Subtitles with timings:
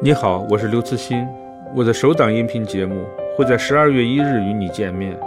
[0.00, 1.26] 你好，我是刘慈欣。
[1.74, 3.04] 我的首档音频节目
[3.36, 5.18] 会在十二月一日与你见面，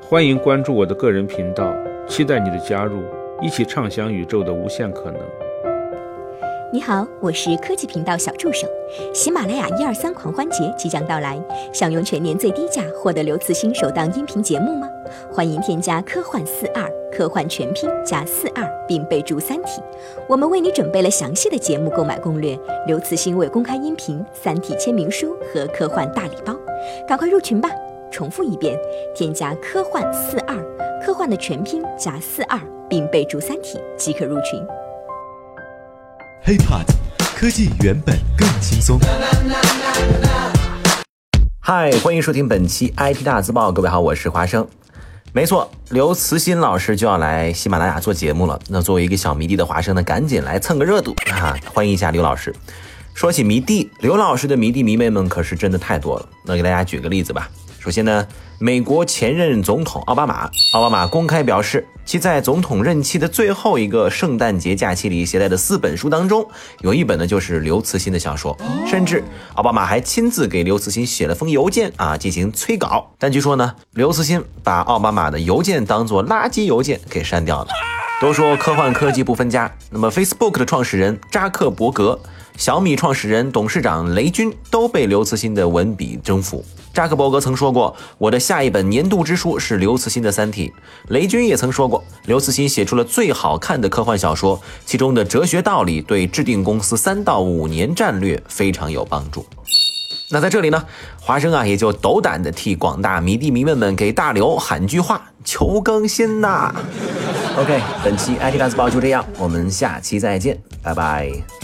[0.00, 1.74] 欢迎关注我的个人频道，
[2.06, 3.02] 期待你的加入，
[3.42, 5.20] 一起畅想宇宙的无限可能。
[6.74, 8.66] 你好，我是科技频道小助手。
[9.14, 11.40] 喜马拉雅一二三狂欢节即将到来，
[11.72, 14.88] 想用全年最低价获得刘慈欣首档音频节目吗？
[15.32, 19.80] 欢迎添加科幻四二，科幻全拼加四二，并备注《三体》。
[20.28, 26.56] 我们为你准备了详细的节目购买攻略、刘慈欣未公开音频、《三体》签名书和科幻大礼包，
[27.06, 27.70] 赶快入群吧！
[28.10, 28.76] 重复一遍，
[29.14, 30.56] 添加科幻四二，
[31.00, 34.60] 科幻的全拼加四二，并备注《三体》即可入群。
[36.46, 36.84] HeyPod，
[37.34, 39.00] 科技原本更轻松。
[41.58, 43.72] 嗨，欢迎收听本期 IT 大字报。
[43.72, 44.68] 各位好，我是华生。
[45.32, 48.60] 没错，刘慈欣老师就要来喜马拉雅做节目了。
[48.68, 51.56] 那作为一个小迷弟的华生呢，赶紧来蹭个热度啊！
[51.72, 52.54] 欢迎一下刘老师。
[53.14, 56.28] 说起迷弟，刘老师的迷弟迷妹们可是真的太多了。
[56.44, 57.48] 那给大家举个例子吧。
[57.84, 58.26] 首先呢，
[58.58, 66.48] 美国前任总统奥巴马，奥巴马公开表示，其在总统任期的最后一个圣诞节假期里携带的四本书当中，
[66.80, 69.22] 有一本呢就是刘慈欣的小说，甚至
[69.56, 73.10] 奥巴马还亲自给刘慈欣写了封邮件啊，进行催稿。
[73.18, 77.68] 但据说呢，刘慈欣把奥巴马的邮件当做垃圾邮件给删掉了。
[78.18, 82.18] 都说科幻科技不分家，那么 Facebook 的创始人扎克伯格。
[82.56, 86.64] 小米创始人、董事长雷军都被刘慈欣的文笔征服。
[86.92, 90.68] 扎克伯格曾说过：“我的下一本年度之书是刘慈欣的《三体》。”
[91.12, 99.44] 雷军也曾说过：“刘慈欣写出了最好看的科幻小说，其中的哲学道理对制定公司三到五年战略非常有帮助。”
[100.30, 100.82] 那在这里呢，
[101.20, 106.72] 华生啊也就斗胆的替广大迷弟迷妹们给大刘喊句话：求更新呐
[107.58, 111.63] ！OK，本期 IT 大字报就这样，我们下期再见，拜拜。